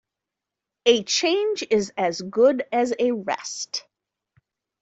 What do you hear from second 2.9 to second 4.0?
a rest.